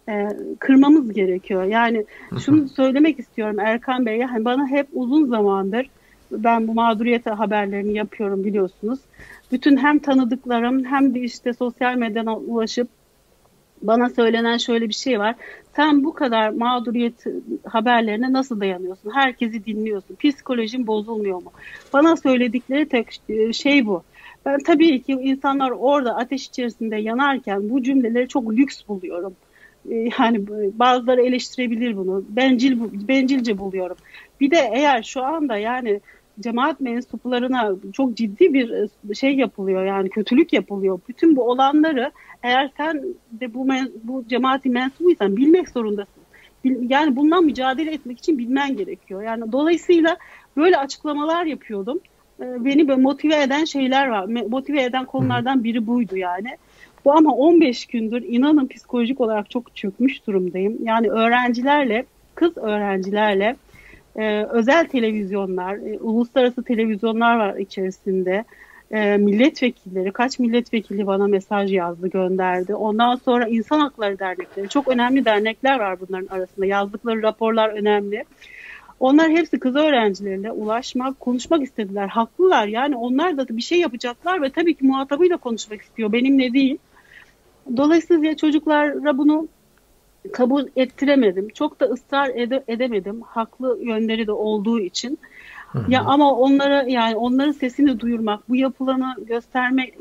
e, 0.09 0.27
kırmamız 0.59 1.13
gerekiyor. 1.13 1.63
Yani 1.63 2.05
şunu 2.45 2.69
söylemek 2.69 3.19
istiyorum 3.19 3.59
Erkan 3.59 4.05
Bey'e 4.05 4.25
hani 4.25 4.45
bana 4.45 4.67
hep 4.67 4.87
uzun 4.93 5.27
zamandır 5.27 5.89
ben 6.31 6.67
bu 6.67 6.73
mağduriyet 6.73 7.25
haberlerini 7.25 7.93
yapıyorum 7.93 8.43
biliyorsunuz. 8.43 8.99
Bütün 9.51 9.77
hem 9.77 9.99
tanıdıklarım 9.99 10.85
hem 10.85 11.15
de 11.15 11.19
işte 11.19 11.53
sosyal 11.53 11.95
medyadan 11.95 12.49
ulaşıp 12.49 12.87
bana 13.81 14.09
söylenen 14.09 14.57
şöyle 14.57 14.89
bir 14.89 14.93
şey 14.93 15.19
var. 15.19 15.35
Sen 15.75 16.03
bu 16.03 16.13
kadar 16.13 16.49
mağduriyet 16.49 17.25
haberlerine 17.65 18.33
nasıl 18.33 18.59
dayanıyorsun? 18.59 19.11
Herkesi 19.11 19.65
dinliyorsun. 19.65 20.15
Psikolojin 20.15 20.87
bozulmuyor 20.87 21.41
mu? 21.41 21.51
Bana 21.93 22.17
söyledikleri 22.17 22.89
tek 22.89 23.21
şey 23.53 23.85
bu. 23.85 24.03
Ben 24.45 24.59
tabii 24.59 25.01
ki 25.01 25.11
insanlar 25.11 25.71
orada 25.71 26.15
ateş 26.15 26.47
içerisinde 26.47 26.95
yanarken 26.95 27.69
bu 27.69 27.83
cümleleri 27.83 28.27
çok 28.27 28.53
lüks 28.53 28.81
buluyorum. 28.87 29.35
E, 29.89 29.95
yani 30.19 30.47
bazıları 30.79 31.21
eleştirebilir 31.21 31.97
bunu. 31.97 32.23
Bencil 32.29 32.79
bencilce 33.07 33.57
buluyorum. 33.57 33.97
Bir 34.41 34.51
de 34.51 34.69
eğer 34.73 35.03
şu 35.03 35.23
anda 35.23 35.57
yani 35.57 36.01
cemaat 36.39 36.79
mensuplarına 36.79 37.71
çok 37.93 38.17
ciddi 38.17 38.53
bir 38.53 38.69
e, 38.69 39.13
şey 39.13 39.35
yapılıyor 39.35 39.85
yani 39.85 40.09
kötülük 40.09 40.53
yapılıyor. 40.53 40.99
Bütün 41.09 41.35
bu 41.35 41.43
olanları 41.43 42.11
eğer 42.43 42.71
sen 42.77 43.03
de 43.31 43.53
bu 43.53 43.67
bu 44.03 44.25
cemaati 44.27 44.69
mensubuysan 44.69 45.37
bilmek 45.37 45.69
zorundasın. 45.69 46.21
Yani 46.63 47.15
bundan 47.15 47.45
mücadele 47.45 47.93
etmek 47.93 48.19
için 48.19 48.37
bilmen 48.37 48.77
gerekiyor. 48.77 49.23
Yani 49.23 49.51
dolayısıyla 49.51 50.17
böyle 50.57 50.77
açıklamalar 50.77 51.45
yapıyordum. 51.45 51.99
E, 52.39 52.65
beni 52.65 52.83
motive 52.83 53.41
eden 53.41 53.65
şeyler 53.65 54.07
var. 54.07 54.25
Motive 54.25 54.83
eden 54.83 55.05
konulardan 55.05 55.63
biri 55.63 55.87
buydu 55.87 56.17
yani. 56.17 56.57
Bu 57.05 57.11
ama 57.11 57.33
15 57.33 57.85
gündür 57.85 58.23
inanın 58.23 58.67
psikolojik 58.67 59.21
olarak 59.21 59.49
çok 59.49 59.75
çökmüş 59.75 60.27
durumdayım. 60.27 60.77
Yani 60.83 61.09
öğrencilerle, 61.09 62.05
kız 62.35 62.57
öğrencilerle 62.57 63.55
e, 64.15 64.43
özel 64.43 64.87
televizyonlar, 64.87 65.75
e, 65.75 65.97
uluslararası 65.99 66.63
televizyonlar 66.63 67.35
var 67.35 67.55
içerisinde. 67.55 68.43
e, 68.91 69.17
milletvekilleri, 69.17 70.11
kaç 70.11 70.39
milletvekili 70.39 71.07
bana 71.07 71.27
mesaj 71.27 71.73
yazdı, 71.73 72.07
gönderdi. 72.07 72.75
Ondan 72.75 73.15
sonra 73.15 73.47
insan 73.47 73.79
hakları 73.79 74.19
dernekleri, 74.19 74.69
çok 74.69 74.87
önemli 74.87 75.25
dernekler 75.25 75.79
var 75.79 75.99
bunların 75.99 76.35
arasında. 76.35 76.65
Yazdıkları 76.65 77.21
raporlar 77.21 77.69
önemli. 77.69 78.23
Onlar 78.99 79.29
hepsi 79.29 79.59
kız 79.59 79.75
öğrencilerine 79.75 80.51
ulaşmak, 80.51 81.19
konuşmak 81.19 81.63
istediler. 81.63 82.07
Haklılar 82.07 82.67
yani 82.67 82.95
onlar 82.95 83.37
da 83.37 83.47
bir 83.49 83.61
şey 83.61 83.79
yapacaklar 83.79 84.41
ve 84.41 84.49
tabii 84.49 84.73
ki 84.73 84.85
muhatabıyla 84.85 85.37
konuşmak 85.37 85.81
istiyor. 85.81 86.11
Benimle 86.11 86.53
değil. 86.53 86.77
Dolayısıyla 87.77 88.35
çocuklara 88.35 89.17
bunu 89.17 89.47
kabul 90.33 90.63
ettiremedim. 90.75 91.47
Çok 91.49 91.79
da 91.79 91.85
ısrar 91.85 92.29
ede- 92.29 92.63
edemedim. 92.67 93.21
Haklı 93.21 93.79
yönleri 93.81 94.27
de 94.27 94.31
olduğu 94.31 94.79
için. 94.79 95.19
Ya 95.87 96.03
ama 96.03 96.35
onlara 96.35 96.83
yani 96.83 97.15
onların 97.15 97.51
sesini 97.51 97.99
duyurmak, 97.99 98.49
bu 98.49 98.55
yapılanı 98.55 99.15
göstermek 99.25 99.93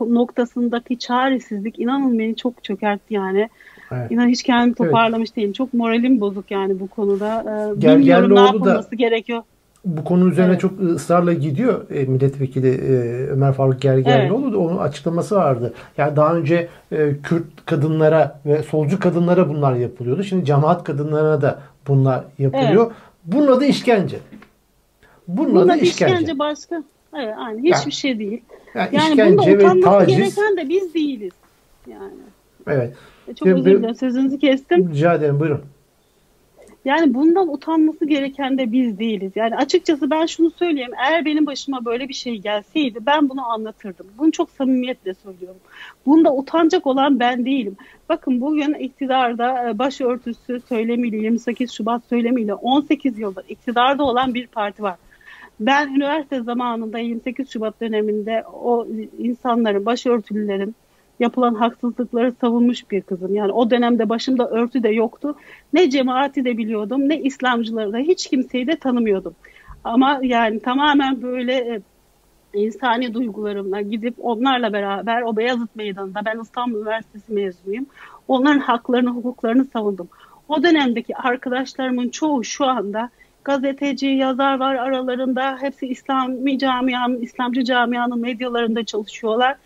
noktasındaki 0.00 0.98
çaresizlik 0.98 1.78
inanın 1.78 2.18
beni 2.18 2.36
çok 2.36 2.64
çökertti 2.64 3.14
yani. 3.14 3.48
Evet. 3.92 4.10
İnan 4.10 4.28
hiç 4.28 4.42
kendimi 4.42 4.74
toparlamış 4.74 5.28
evet. 5.28 5.36
değilim. 5.36 5.52
Çok 5.52 5.74
moralim 5.74 6.20
bozuk 6.20 6.50
yani 6.50 6.80
bu 6.80 6.86
konuda. 6.86 7.40
Ee, 7.40 7.80
Gel, 7.80 7.98
bilmiyorum 7.98 8.34
ne 8.34 8.40
yapılması 8.40 8.90
da, 8.90 8.96
gerekiyor. 8.96 9.42
Bu 9.84 10.04
konu 10.04 10.28
üzerine 10.28 10.50
evet. 10.50 10.60
çok 10.60 10.80
ısrarla 10.80 11.32
gidiyor 11.32 11.90
e, 11.90 12.04
milletvekili 12.04 12.68
e, 12.68 13.26
Ömer 13.26 13.52
Faruk 13.52 13.80
Gergerlioğlu 13.80 14.46
evet. 14.46 14.56
onun 14.56 14.78
açıklaması 14.78 15.36
vardı. 15.36 15.74
Yani 15.98 16.16
daha 16.16 16.34
önce 16.34 16.68
e, 16.92 17.16
Kürt 17.22 17.66
kadınlara 17.66 18.40
ve 18.46 18.62
solcu 18.62 19.00
kadınlara 19.00 19.48
bunlar 19.48 19.74
yapılıyordu. 19.74 20.22
Şimdi 20.22 20.44
cemaat 20.44 20.84
kadınlarına 20.84 21.42
da 21.42 21.60
bunlar 21.88 22.24
yapılıyor. 22.38 22.86
Evet. 22.86 22.96
Bunun 23.24 23.46
adı 23.46 23.64
işkence. 23.64 24.18
Bunun 25.28 25.68
adı 25.68 25.78
işkence. 25.78 26.14
işkence 26.14 26.38
başka. 26.38 26.82
Evet, 27.16 27.34
aynı. 27.38 27.58
Hiçbir 27.58 27.72
yani, 27.72 27.92
şey 27.92 28.18
değil. 28.18 28.42
Yani, 28.74 28.88
yani 28.92 29.38
bunda 29.38 29.42
utanması 29.42 29.80
taciz, 29.80 30.16
gereken 30.16 30.56
de 30.56 30.68
biz 30.68 30.94
değiliz. 30.94 31.32
Yani. 31.86 32.12
Evet. 32.66 32.94
E, 33.28 33.34
çok 33.34 33.48
özür 33.48 33.64
dilerim. 33.64 33.94
Sözünüzü 33.94 34.38
kestim. 34.38 34.90
Rica 34.90 35.14
ederim. 35.14 35.40
Buyurun. 35.40 35.60
Yani 36.84 37.14
bundan 37.14 37.48
utanması 37.48 38.06
gereken 38.06 38.58
de 38.58 38.72
biz 38.72 38.98
değiliz. 38.98 39.32
Yani 39.34 39.56
açıkçası 39.56 40.10
ben 40.10 40.26
şunu 40.26 40.50
söyleyeyim. 40.50 40.90
Eğer 41.06 41.24
benim 41.24 41.46
başıma 41.46 41.84
böyle 41.84 42.08
bir 42.08 42.14
şey 42.14 42.38
gelseydi 42.38 42.98
ben 43.06 43.28
bunu 43.28 43.46
anlatırdım. 43.50 44.06
Bunu 44.18 44.32
çok 44.32 44.50
samimiyetle 44.50 45.14
söylüyorum. 45.14 45.60
Bunda 46.06 46.34
utanacak 46.34 46.86
olan 46.86 47.20
ben 47.20 47.44
değilim. 47.44 47.76
Bakın 48.08 48.40
bugün 48.40 48.74
iktidarda 48.74 49.68
e, 49.68 49.78
başörtüsü 49.78 50.60
söylemiyle 50.68 51.16
28 51.16 51.72
Şubat 51.72 52.02
söylemiyle 52.04 52.54
18 52.54 53.18
yıldır 53.18 53.44
iktidarda 53.48 54.04
olan 54.04 54.34
bir 54.34 54.46
parti 54.46 54.82
var. 54.82 54.96
Ben 55.60 55.88
üniversite 55.88 56.42
zamanında 56.42 56.98
28 56.98 57.50
Şubat 57.50 57.80
döneminde 57.80 58.44
o 58.52 58.86
insanların, 59.18 59.86
başörtülülerin 59.86 60.74
yapılan 61.20 61.54
haksızlıkları 61.54 62.32
savunmuş 62.40 62.90
bir 62.90 63.00
kızım. 63.02 63.34
Yani 63.34 63.52
o 63.52 63.70
dönemde 63.70 64.08
başımda 64.08 64.48
örtü 64.48 64.82
de 64.82 64.88
yoktu. 64.88 65.34
Ne 65.72 65.90
cemaati 65.90 66.44
de 66.44 66.58
biliyordum, 66.58 67.08
ne 67.08 67.20
İslamcıları 67.20 67.92
da 67.92 67.98
hiç 67.98 68.26
kimseyi 68.26 68.66
de 68.66 68.76
tanımıyordum. 68.76 69.34
Ama 69.84 70.20
yani 70.22 70.60
tamamen 70.60 71.22
böyle 71.22 71.54
e, 71.54 71.80
insani 72.54 73.14
duygularımla 73.14 73.80
gidip 73.80 74.14
onlarla 74.18 74.72
beraber 74.72 75.22
o 75.22 75.36
Beyazıt 75.36 75.76
Meydanı'nda 75.76 76.20
ben 76.24 76.40
İstanbul 76.40 76.78
Üniversitesi 76.78 77.32
mezunuyum. 77.32 77.86
Onların 78.28 78.60
haklarını, 78.60 79.10
hukuklarını 79.10 79.64
savundum. 79.64 80.08
O 80.48 80.62
dönemdeki 80.62 81.16
arkadaşlarımın 81.16 82.08
çoğu 82.08 82.44
şu 82.44 82.66
anda 82.66 83.10
gazeteci, 83.44 84.06
yazar 84.06 84.58
var 84.58 84.74
aralarında. 84.74 85.58
Hepsi 85.60 85.86
İslami 85.86 86.58
camianın, 86.58 87.20
İslamcı 87.20 87.64
camianın 87.64 88.20
medyalarında 88.20 88.84
çalışıyorlar. 88.84 89.56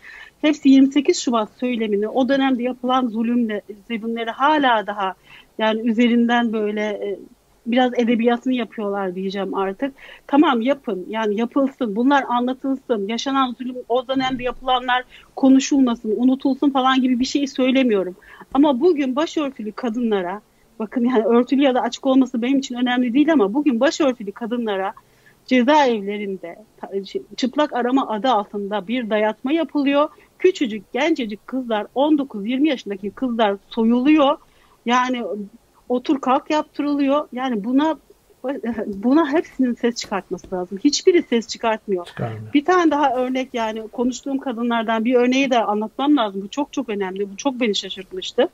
Hepsi 0.41 0.69
28 0.69 1.19
Şubat 1.19 1.49
söylemini, 1.59 2.07
o 2.07 2.29
dönemde 2.29 2.63
yapılan 2.63 3.07
zulümle, 3.07 3.61
zulümleri 3.87 4.31
hala 4.31 4.87
daha 4.87 5.13
yani 5.57 5.89
üzerinden 5.89 6.53
böyle 6.53 6.81
e, 6.81 7.19
biraz 7.65 7.93
edebiyatını 7.93 8.53
yapıyorlar 8.53 9.15
diyeceğim 9.15 9.53
artık. 9.53 9.93
Tamam 10.27 10.61
yapın 10.61 11.05
yani 11.09 11.39
yapılsın 11.39 11.95
bunlar 11.95 12.23
anlatılsın 12.29 13.07
yaşanan 13.07 13.55
zulüm 13.57 13.75
o 13.89 14.07
dönemde 14.07 14.43
yapılanlar 14.43 15.03
konuşulmasın 15.35 16.13
unutulsun 16.17 16.69
falan 16.69 17.01
gibi 17.01 17.19
bir 17.19 17.25
şey 17.25 17.47
söylemiyorum. 17.47 18.15
Ama 18.53 18.79
bugün 18.79 19.15
başörtülü 19.15 19.71
kadınlara 19.71 20.41
bakın 20.79 21.05
yani 21.05 21.25
örtülü 21.25 21.61
ya 21.61 21.75
da 21.75 21.81
açık 21.81 22.05
olması 22.05 22.41
benim 22.41 22.59
için 22.59 22.75
önemli 22.75 23.13
değil 23.13 23.33
ama 23.33 23.53
bugün 23.53 23.79
başörtülü 23.79 24.31
kadınlara 24.31 24.93
cezaevlerinde 25.45 26.55
şey, 27.05 27.21
çıplak 27.37 27.73
arama 27.73 28.09
adı 28.09 28.29
altında 28.29 28.87
bir 28.87 29.09
dayatma 29.09 29.51
yapılıyor. 29.51 30.09
Küçücük 30.39 30.93
gencecik 30.93 31.47
kızlar 31.47 31.87
19-20 31.95 32.67
yaşındaki 32.67 33.11
kızlar 33.11 33.57
soyuluyor. 33.67 34.37
Yani 34.85 35.23
otur 35.89 36.21
kalk 36.21 36.49
yaptırılıyor. 36.49 37.27
Yani 37.31 37.63
buna 37.63 37.97
buna 38.87 39.33
hepsinin 39.33 39.73
ses 39.73 39.95
çıkartması 39.95 40.55
lazım. 40.55 40.79
Hiçbiri 40.83 41.23
ses 41.23 41.47
çıkartmıyor. 41.47 42.05
Çıkarmıyor. 42.05 42.53
Bir 42.53 42.65
tane 42.65 42.91
daha 42.91 43.15
örnek 43.15 43.49
yani 43.53 43.87
konuştuğum 43.87 44.37
kadınlardan 44.37 45.05
bir 45.05 45.15
örneği 45.15 45.51
de 45.51 45.63
anlatmam 45.63 46.17
lazım. 46.17 46.41
Bu 46.41 46.47
çok 46.47 46.73
çok 46.73 46.89
önemli. 46.89 47.31
Bu 47.31 47.37
çok 47.37 47.59
beni 47.59 47.75
şaşırtmıştı. 47.75 48.49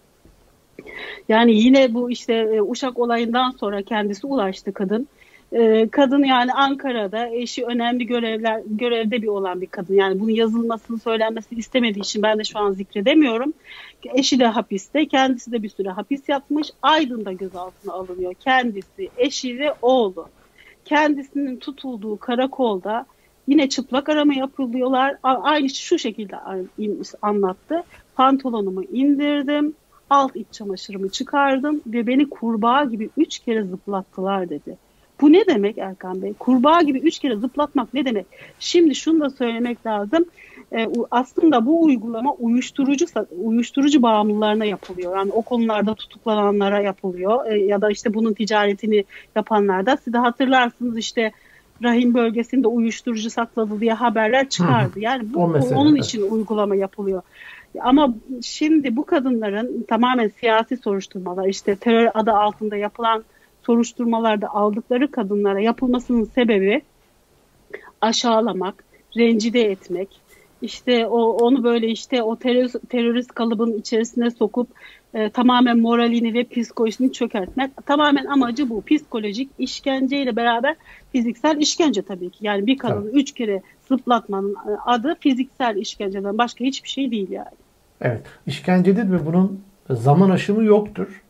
Yani 1.29 1.55
yine 1.55 1.93
bu 1.93 2.11
işte 2.11 2.33
e, 2.33 2.61
Uşak 2.61 2.99
olayından 2.99 3.51
sonra 3.51 3.81
kendisi 3.81 4.27
ulaştı 4.27 4.73
kadın. 4.73 5.07
E, 5.51 5.87
kadın 5.87 6.23
yani 6.23 6.53
Ankara'da 6.53 7.27
eşi 7.27 7.65
önemli 7.65 8.05
görevler 8.05 8.61
görevde 8.65 9.21
bir 9.21 9.27
olan 9.27 9.61
bir 9.61 9.67
kadın. 9.67 9.93
Yani 9.93 10.19
bunun 10.19 10.31
yazılmasını 10.31 10.99
söylenmesini 10.99 11.59
istemediği 11.59 11.99
için 11.99 12.23
ben 12.23 12.39
de 12.39 12.43
şu 12.43 12.59
an 12.59 12.71
zikredemiyorum. 12.71 13.53
Eşi 14.13 14.39
de 14.39 14.45
hapiste, 14.45 15.07
kendisi 15.07 15.51
de 15.51 15.63
bir 15.63 15.69
süre 15.69 15.89
hapis 15.89 16.29
yatmış. 16.29 16.67
Aydın'da 16.81 17.31
gözaltına 17.31 17.93
alınıyor. 17.93 18.33
Kendisi, 18.33 19.09
eşi 19.17 19.59
ve 19.59 19.73
oğlu. 19.81 20.27
Kendisinin 20.85 21.57
tutulduğu 21.57 22.17
karakolda 22.17 23.05
yine 23.47 23.69
çıplak 23.69 24.09
arama 24.09 24.33
yapılıyorlar. 24.33 25.17
Aynı 25.23 25.69
şu 25.69 25.99
şekilde 25.99 26.35
anlattı. 27.21 27.83
Pantolonumu 28.15 28.83
indirdim, 28.83 29.73
alt 30.11 30.35
iç 30.35 30.47
çamaşırımı 30.51 31.09
çıkardım 31.09 31.81
ve 31.87 32.07
beni 32.07 32.29
kurbağa 32.29 32.83
gibi 32.83 33.09
üç 33.17 33.39
kere 33.39 33.63
zıplattılar 33.63 34.49
dedi. 34.49 34.77
Bu 35.21 35.33
ne 35.33 35.45
demek 35.45 35.77
Erkan 35.77 36.21
Bey? 36.21 36.33
Kurbağa 36.33 36.81
gibi 36.81 36.99
üç 36.99 37.19
kere 37.19 37.35
zıplatmak 37.35 37.93
ne 37.93 38.05
demek? 38.05 38.25
Şimdi 38.59 38.95
şunu 38.95 39.19
da 39.19 39.29
söylemek 39.29 39.85
lazım. 39.85 40.25
Ee, 40.73 40.87
aslında 41.11 41.65
bu 41.65 41.83
uygulama 41.83 42.33
uyuşturucu 42.33 43.05
uyuşturucu 43.43 44.01
bağımlılarına 44.01 44.65
yapılıyor. 44.65 45.17
Yani 45.17 45.31
o 45.31 45.41
konularda 45.41 45.95
tutuklananlara 45.95 46.81
yapılıyor. 46.81 47.45
Ee, 47.45 47.57
ya 47.57 47.81
da 47.81 47.91
işte 47.91 48.13
bunun 48.13 48.33
ticaretini 48.33 49.03
yapanlarda. 49.35 49.97
Siz 49.97 50.13
de 50.13 50.17
hatırlarsınız 50.17 50.97
işte 50.97 51.31
rahim 51.83 52.13
bölgesinde 52.13 52.67
uyuşturucu 52.67 53.29
sakladı 53.29 53.79
diye 53.79 53.93
haberler 53.93 54.49
çıkardı. 54.49 54.99
Yani 54.99 55.33
bu, 55.33 55.43
onun 55.75 55.95
için 55.95 56.31
uygulama 56.31 56.75
yapılıyor. 56.75 57.21
Ama 57.79 58.13
şimdi 58.41 58.95
bu 58.95 59.05
kadınların 59.05 59.83
tamamen 59.83 60.27
siyasi 60.27 60.77
soruşturmalar 60.77 61.47
işte 61.47 61.75
terör 61.75 62.09
adı 62.13 62.31
altında 62.31 62.75
yapılan 62.75 63.23
soruşturmalarda 63.65 64.47
aldıkları 64.49 65.11
kadınlara 65.11 65.61
yapılmasının 65.61 66.23
sebebi 66.23 66.81
aşağılamak, 68.01 68.83
rencide 69.17 69.61
etmek, 69.61 70.21
işte 70.61 71.07
o 71.07 71.31
onu 71.31 71.63
böyle 71.63 71.87
işte 71.87 72.23
o 72.23 72.35
terörist, 72.35 72.89
terörist 72.89 73.31
kalıbın 73.31 73.79
içerisine 73.79 74.31
sokup 74.31 74.67
e, 75.13 75.29
tamamen 75.29 75.79
moralini 75.79 76.33
ve 76.33 76.43
psikolojisini 76.43 77.13
çökertmek. 77.13 77.71
Tamamen 77.85 78.25
amacı 78.25 78.69
bu. 78.69 78.81
Psikolojik 78.81 79.49
işkenceyle 79.59 80.35
beraber 80.35 80.75
fiziksel 81.11 81.57
işkence 81.57 82.01
tabii 82.01 82.29
ki. 82.29 82.37
Yani 82.41 82.67
bir 82.67 82.77
kadını 82.77 83.03
evet. 83.03 83.15
üç 83.15 83.31
kere 83.31 83.61
zıplatmanın 83.87 84.53
e, 84.53 84.71
adı 84.85 85.15
fiziksel 85.19 85.75
işkenceden 85.75 86.37
başka 86.37 86.65
hiçbir 86.65 86.89
şey 86.89 87.11
değil 87.11 87.31
yani. 87.31 87.55
Evet. 88.01 88.21
işkencedir 88.47 89.11
ve 89.11 89.25
bunun 89.25 89.61
zaman 89.89 90.29
aşımı 90.29 90.63
yoktur. 90.63 91.21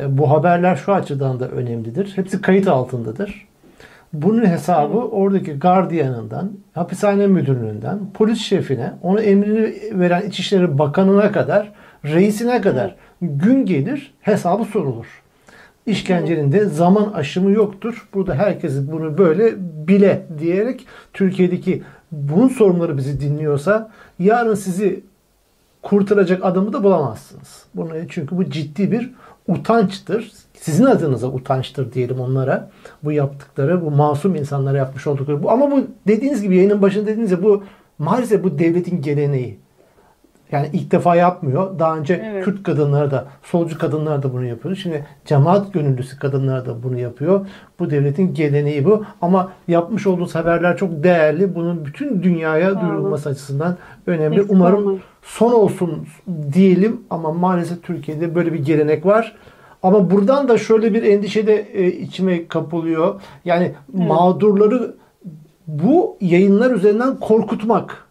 E, 0.00 0.18
bu 0.18 0.30
haberler 0.30 0.76
şu 0.76 0.92
açıdan 0.92 1.40
da 1.40 1.48
önemlidir. 1.48 2.12
Hepsi 2.16 2.42
kayıt 2.42 2.68
altındadır. 2.68 3.46
Bunun 4.12 4.46
hesabı 4.46 4.98
oradaki 4.98 5.52
gardiyanından, 5.52 6.52
hapishane 6.74 7.26
müdürlüğünden, 7.26 7.98
polis 8.14 8.38
şefine, 8.38 8.92
onu 9.02 9.20
emrini 9.20 9.74
veren 9.92 10.22
İçişleri 10.22 10.78
Bakanı'na 10.78 11.32
kadar, 11.32 11.72
reisine 12.04 12.60
kadar 12.60 12.94
gün 13.20 13.66
gelir 13.66 14.14
hesabı 14.20 14.64
sorulur. 14.64 15.06
İşkencenin 15.86 16.52
de 16.52 16.64
zaman 16.64 17.12
aşımı 17.12 17.50
yoktur. 17.50 18.08
Burada 18.14 18.34
herkes 18.34 18.92
bunu 18.92 19.18
böyle 19.18 19.54
bile 19.88 20.26
diyerek 20.38 20.86
Türkiye'deki 21.12 21.82
bunun 22.12 22.48
sorunları 22.48 22.96
bizi 22.96 23.20
dinliyorsa 23.20 23.90
yarın 24.18 24.54
sizi 24.54 25.02
kurtaracak 25.82 26.44
adamı 26.44 26.72
da 26.72 26.84
bulamazsınız. 26.84 27.64
Bunu 27.74 27.90
çünkü 28.08 28.36
bu 28.36 28.50
ciddi 28.50 28.92
bir 28.92 29.10
utançtır. 29.48 30.32
Sizin 30.54 30.84
adınıza 30.84 31.26
utançtır 31.26 31.92
diyelim 31.92 32.20
onlara. 32.20 32.70
Bu 33.04 33.12
yaptıkları, 33.12 33.84
bu 33.84 33.90
masum 33.90 34.34
insanlara 34.34 34.78
yapmış 34.78 35.06
oldukları. 35.06 35.42
Bu, 35.42 35.50
ama 35.50 35.70
bu 35.70 35.86
dediğiniz 36.06 36.42
gibi 36.42 36.56
yayının 36.56 36.82
başında 36.82 37.06
dediğiniz 37.06 37.30
gibi 37.30 37.42
bu 37.42 37.64
maalesef 37.98 38.44
bu 38.44 38.58
devletin 38.58 39.02
geleneği. 39.02 39.58
Yani 40.52 40.70
ilk 40.72 40.90
defa 40.92 41.16
yapmıyor. 41.16 41.78
Daha 41.78 41.96
önce 41.96 42.22
Evet. 42.24 42.44
Kürt 42.44 42.62
kadınlar 42.62 43.10
da, 43.10 43.24
solcu 43.42 43.78
kadınlar 43.78 44.22
da 44.22 44.32
bunu 44.32 44.44
yapıyordu. 44.44 44.76
Şimdi 44.78 45.06
cemaat 45.24 45.72
gönüllüsü 45.72 46.18
kadınlar 46.18 46.66
da 46.66 46.82
bunu 46.82 46.98
yapıyor. 46.98 47.46
Bu 47.78 47.90
devletin 47.90 48.34
geleneği 48.34 48.84
bu. 48.84 49.04
Ama 49.22 49.52
yapmış 49.68 50.06
olduğunuz 50.06 50.34
haberler 50.34 50.76
çok 50.76 51.04
değerli. 51.04 51.54
Bunun 51.54 51.84
bütün 51.84 52.22
dünyaya 52.22 52.80
duyurulması 52.80 53.28
açısından 53.28 53.76
önemli. 54.06 54.36
Eksik 54.36 54.52
Umarım 54.52 54.78
olmayın. 54.78 55.00
son 55.22 55.52
olsun 55.52 56.06
diyelim 56.52 57.00
ama 57.10 57.32
maalesef 57.32 57.82
Türkiye'de 57.82 58.34
böyle 58.34 58.52
bir 58.52 58.58
gelenek 58.64 59.06
var. 59.06 59.36
Ama 59.82 60.10
buradan 60.10 60.48
da 60.48 60.58
şöyle 60.58 60.94
bir 60.94 61.02
endişe 61.02 61.46
de 61.46 61.66
e, 61.72 61.86
içime 61.86 62.48
kapılıyor. 62.48 63.20
Yani 63.44 63.64
Evet. 63.98 64.08
mağdurları 64.08 64.94
bu 65.66 66.16
yayınlar 66.20 66.70
üzerinden 66.70 67.16
korkutmak. 67.20 68.03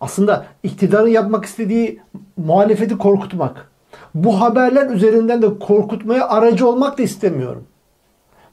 Aslında 0.00 0.46
iktidarın 0.62 1.08
yapmak 1.08 1.44
istediği 1.44 2.00
muhalefeti 2.36 2.98
korkutmak. 2.98 3.70
Bu 4.14 4.40
haberler 4.40 4.90
üzerinden 4.90 5.42
de 5.42 5.58
korkutmaya 5.58 6.28
aracı 6.28 6.68
olmak 6.68 6.98
da 6.98 7.02
istemiyorum. 7.02 7.64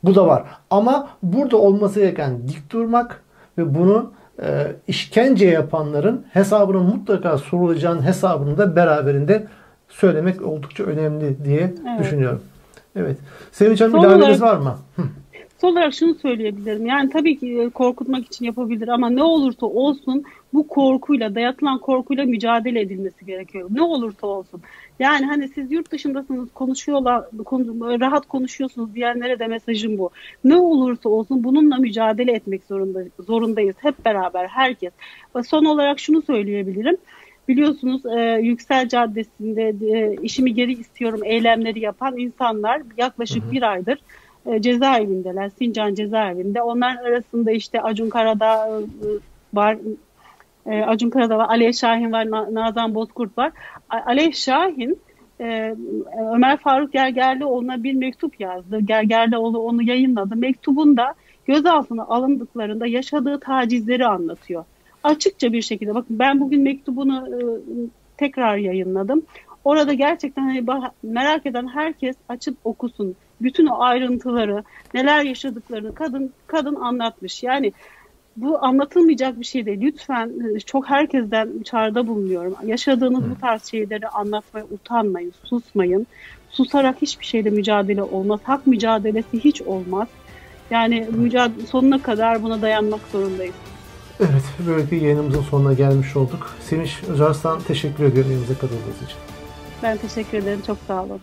Bu 0.03 0.15
da 0.15 0.27
var. 0.27 0.43
Ama 0.69 1.07
burada 1.23 1.57
olması 1.57 1.99
gereken 1.99 2.47
dik 2.47 2.71
durmak 2.71 3.23
ve 3.57 3.75
bunu 3.75 4.11
e, 4.43 4.71
işkence 4.87 5.45
yapanların 5.47 6.25
hesabının 6.33 6.83
mutlaka 6.83 7.37
sorulacağının 7.37 8.01
hesabını 8.01 8.57
da 8.57 8.75
beraberinde 8.75 9.47
söylemek 9.89 10.41
oldukça 10.41 10.83
önemli 10.83 11.45
diye 11.45 11.59
Evet. 11.89 11.99
düşünüyorum. 11.99 12.41
Evet. 12.95 13.17
Sevinç 13.51 13.81
Hanım 13.81 13.95
ilaveniz 13.99 14.23
olarak- 14.23 14.41
var 14.41 14.57
mı? 14.57 14.77
Hı. 14.95 15.01
Son 15.63 15.71
olarak 15.71 15.93
şunu 15.93 16.15
söyleyebilirim. 16.15 16.85
Yani 16.85 17.09
tabii 17.09 17.39
ki 17.39 17.59
e, 17.59 17.69
korkutmak 17.69 18.25
için 18.25 18.45
yapabilir 18.45 18.87
ama 18.87 19.09
ne 19.09 19.23
olursa 19.23 19.65
olsun 19.65 20.23
bu 20.53 20.67
korkuyla, 20.67 21.35
dayatılan 21.35 21.79
korkuyla 21.79 22.25
mücadele 22.25 22.81
edilmesi 22.81 23.25
gerekiyor. 23.25 23.69
Ne 23.73 23.81
olursa 23.81 24.27
olsun. 24.27 24.61
Yani 24.99 25.25
hani 25.25 25.47
siz 25.47 25.71
yurt 25.71 25.91
dışındasınız, 25.91 26.49
konuşuyorlar, 26.53 27.23
konu- 27.45 27.99
rahat 27.99 28.27
konuşuyorsunuz 28.27 28.95
diyenlere 28.95 29.39
de 29.39 29.47
mesajım 29.47 29.97
bu. 29.97 30.09
Ne 30.43 30.55
olursa 30.55 31.09
olsun 31.09 31.43
bununla 31.43 31.77
mücadele 31.77 32.31
etmek 32.31 32.63
zorunda, 32.65 33.03
zorundayız. 33.19 33.75
Hep 33.79 34.05
beraber, 34.05 34.47
herkes. 34.47 34.91
Ve 35.35 35.43
son 35.43 35.65
olarak 35.65 35.99
şunu 35.99 36.21
söyleyebilirim. 36.21 36.97
Biliyorsunuz 37.47 38.05
e, 38.05 38.39
Yüksel 38.41 38.89
Caddesi'nde 38.89 39.75
e, 39.91 40.15
işimi 40.21 40.53
geri 40.53 40.71
istiyorum 40.71 41.19
eylemleri 41.23 41.79
yapan 41.79 42.17
insanlar 42.17 42.81
yaklaşık 42.97 43.51
bir 43.51 43.71
aydır 43.71 43.99
e, 44.45 44.61
cezaevindeler. 44.61 45.49
Sincan 45.49 45.93
cezaevinde. 45.95 46.61
Onlar 46.61 46.95
arasında 46.95 47.51
işte 47.51 47.81
Acun 47.81 48.09
Karadağ 48.09 48.67
e, 48.67 48.73
var. 49.53 49.77
E, 50.65 50.81
Acun 50.81 51.09
Karadağ 51.09 51.37
var. 51.37 51.49
Alev 51.49 51.71
Şahin 51.71 52.11
var. 52.11 52.31
Na- 52.31 52.53
Nazan 52.53 52.95
Bozkurt 52.95 53.37
var. 53.37 53.51
A- 53.89 54.05
Alev 54.05 54.31
Şahin 54.31 54.99
e, 55.41 55.75
Ömer 56.33 56.57
Faruk 56.57 56.93
Gergerlioğlu'na 56.93 57.83
bir 57.83 57.93
mektup 57.93 58.39
yazdı. 58.39 58.79
Gergerlioğlu 58.79 59.59
onu 59.59 59.83
yayınladı. 59.83 60.35
Mektubunda 60.35 61.13
gözaltına 61.45 62.03
alındıklarında 62.03 62.87
yaşadığı 62.87 63.39
tacizleri 63.39 64.05
anlatıyor. 64.05 64.65
Açıkça 65.03 65.53
bir 65.53 65.61
şekilde 65.61 65.95
bakın 65.95 66.19
ben 66.19 66.39
bugün 66.39 66.61
mektubunu 66.61 67.27
tekrar 68.17 68.57
yayınladım. 68.57 69.23
Orada 69.63 69.93
gerçekten 69.93 70.41
hani 70.41 70.65
merak 71.03 71.45
eden 71.45 71.67
herkes 71.67 72.15
açıp 72.29 72.57
okusun. 72.63 73.15
Bütün 73.41 73.65
o 73.65 73.81
ayrıntıları, 73.81 74.63
neler 74.93 75.23
yaşadıklarını 75.23 75.95
kadın 75.95 76.33
kadın 76.47 76.75
anlatmış. 76.75 77.43
Yani 77.43 77.73
bu 78.37 78.65
anlatılmayacak 78.65 79.39
bir 79.39 79.45
şey 79.45 79.65
değil. 79.65 79.81
Lütfen 79.81 80.55
e, 80.55 80.59
çok 80.59 80.89
herkesten 80.89 81.49
çağrıda 81.63 82.07
bulunuyorum. 82.07 82.55
Yaşadığınız 82.65 83.29
bu 83.29 83.39
tarz 83.41 83.65
şeyleri 83.65 84.07
anlatmaya 84.07 84.65
utanmayın, 84.65 85.33
susmayın. 85.43 86.07
Susarak 86.49 87.01
hiçbir 87.01 87.25
şeyle 87.25 87.49
mücadele 87.49 88.03
olmaz. 88.03 88.39
Hak 88.43 88.67
mücadelesi 88.67 89.43
hiç 89.43 89.61
olmaz. 89.61 90.07
Yani 90.71 91.07
mücadele 91.11 91.65
sonuna 91.65 92.01
kadar 92.01 92.43
buna 92.43 92.61
dayanmak 92.61 93.01
zorundayız. 93.11 93.55
Evet, 94.19 94.43
böylelikle 94.67 94.97
yayınımızın 94.97 95.41
sonuna 95.41 95.73
gelmiş 95.73 96.15
olduk. 96.15 96.55
Sevinç 96.61 97.03
Özarslan 97.07 97.61
teşekkür 97.61 98.03
ediyorum 98.03 98.31
elinize 98.31 98.53
katıldığınız 98.53 99.01
için. 99.05 99.32
Ben 99.83 99.97
teşekkür 99.97 100.37
ederim. 100.37 100.61
Çok 100.67 100.77
sağ 100.87 101.03
olun. 101.03 101.21